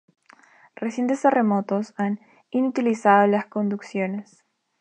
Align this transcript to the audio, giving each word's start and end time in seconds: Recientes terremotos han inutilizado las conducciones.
Recientes 0.75 1.21
terremotos 1.21 1.93
han 1.95 2.19
inutilizado 2.49 3.27
las 3.27 3.45
conducciones. 3.45 4.43